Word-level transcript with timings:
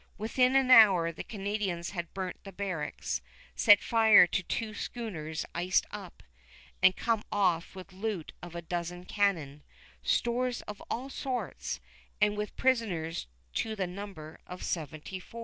Within 0.17 0.55
an 0.55 0.71
hour 0.71 1.11
the 1.11 1.23
Canadians 1.23 1.91
had 1.91 2.11
burnt 2.11 2.43
the 2.43 2.51
barracks, 2.51 3.21
set 3.55 3.83
fire 3.83 4.25
to 4.25 4.41
two 4.41 4.73
schooners 4.73 5.45
iced 5.53 5.85
up, 5.91 6.23
and 6.81 6.95
come 6.95 7.23
off 7.31 7.75
with 7.75 7.93
loot 7.93 8.31
of 8.41 8.55
a 8.55 8.63
dozen 8.63 9.05
cannon, 9.05 9.61
stores 10.01 10.63
of 10.63 10.81
all 10.89 11.11
sorts, 11.11 11.79
and 12.19 12.35
with 12.35 12.55
prisoners 12.55 13.27
to 13.53 13.75
the 13.75 13.85
number 13.85 14.39
of 14.47 14.63
seventy 14.63 15.19
four. 15.19 15.39